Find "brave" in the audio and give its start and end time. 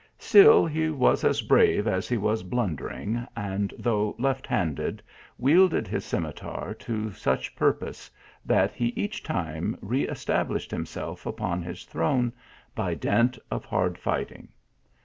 1.43-1.87